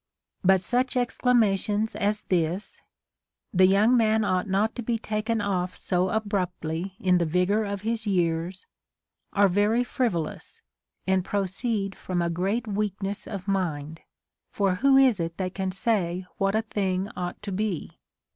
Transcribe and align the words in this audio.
18. 0.43 0.47
But 0.47 0.61
such 0.61 0.97
exclamations 0.97 1.95
as 1.95 2.23
this," 2.23 2.81
the 3.53 3.67
young 3.67 3.95
man 3.95 4.25
ought 4.25 4.47
not 4.49 4.73
to 4.73 4.81
be 4.81 4.97
taken 4.97 5.41
off 5.41 5.77
so 5.77 6.09
abruptly 6.09 6.95
in 6.99 7.19
the 7.19 7.25
vigor 7.25 7.63
of 7.63 7.81
his 7.83 8.07
years," 8.07 8.65
are 9.31 9.47
very 9.47 9.83
frivolous, 9.83 10.63
and 11.05 11.23
proceed 11.23 11.95
from 11.95 12.19
a 12.19 12.31
great 12.31 12.63
Aveakness 12.63 13.31
of 13.31 13.47
mind; 13.47 14.01
for 14.51 14.77
Avho 14.77 14.99
is 15.07 15.19
it 15.19 15.37
that 15.37 15.53
can 15.53 15.71
say 15.71 16.25
what 16.39 16.55
a 16.55 16.63
thing 16.63 17.09
ought 17.15 17.39
to 17.43 17.51
bo 17.51 17.87